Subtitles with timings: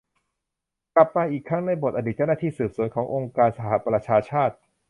[0.95, 4.55] กลับมาอีกครั้งในบทอดีตเจ้าหน้าที่สืบสวนขององค์การสหประชาชาติ